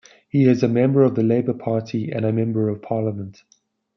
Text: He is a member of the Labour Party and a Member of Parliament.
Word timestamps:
He 0.27 0.45
is 0.45 0.63
a 0.63 0.67
member 0.67 1.03
of 1.03 1.13
the 1.13 1.21
Labour 1.21 1.53
Party 1.53 2.11
and 2.11 2.25
a 2.25 2.33
Member 2.33 2.69
of 2.69 2.81
Parliament. 2.81 3.43